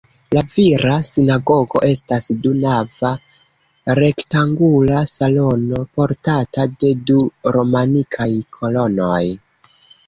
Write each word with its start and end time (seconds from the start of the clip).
La 0.35 0.41
vira 0.53 0.93
sinagogo 1.09 1.81
estas 1.89 2.25
du-nava 2.45 3.11
rektangula 4.01 5.05
salono 5.13 5.83
portata 6.01 6.67
de 6.81 6.97
du 7.13 7.21
romanikaj 7.59 8.33
kolonoj. 8.61 9.25